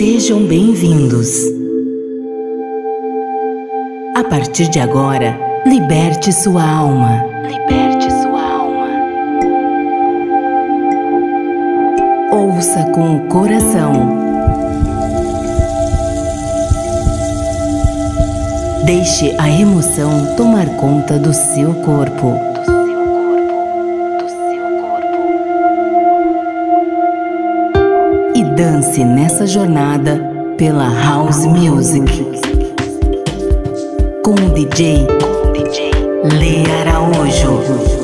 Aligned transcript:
Sejam 0.00 0.46
bem-vindos. 0.46 1.28
A 4.16 4.24
partir 4.24 4.66
de 4.70 4.80
agora, 4.80 5.38
liberte 5.66 6.32
sua 6.32 6.64
alma. 6.66 7.22
Liberte 7.46 8.10
sua 8.22 8.42
alma. 8.42 8.88
Ouça 12.32 12.82
com 12.94 13.16
o 13.16 13.28
coração. 13.28 14.16
Deixe 18.86 19.36
a 19.38 19.50
emoção 19.50 20.34
tomar 20.34 20.64
conta 20.76 21.18
do 21.18 21.34
seu 21.34 21.74
corpo. 21.74 22.49
Dance 28.60 29.02
nessa 29.02 29.46
jornada 29.46 30.20
pela 30.58 30.86
House 31.02 31.46
Music. 31.46 32.04
Com 34.22 34.34
o 34.34 34.50
DJ, 34.52 35.06
DJ 35.54 35.92
Lê 36.38 36.70
Araújo. 36.70 37.99